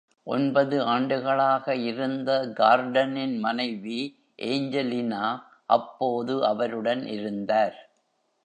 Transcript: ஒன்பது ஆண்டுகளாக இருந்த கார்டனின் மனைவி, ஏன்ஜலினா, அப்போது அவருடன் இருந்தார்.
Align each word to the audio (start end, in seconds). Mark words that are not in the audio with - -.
ஒன்பது 0.27 0.83
ஆண்டுகளாக 0.83 1.75
இருந்த 1.81 2.29
கார்டனின் 2.59 3.39
மனைவி, 3.39 3.99
ஏன்ஜலினா, 4.43 5.23
அப்போது 5.69 6.45
அவருடன் 6.45 7.05
இருந்தார். 7.07 7.77